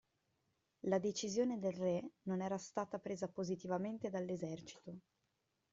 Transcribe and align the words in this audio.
La 0.85 0.97
decisione 0.97 1.59
del 1.59 1.73
Re 1.73 2.13
non 2.23 2.41
era 2.41 2.57
stata 2.57 2.97
presa 2.97 3.29
positivamente 3.29 4.09
dall'esercito. 4.09 5.01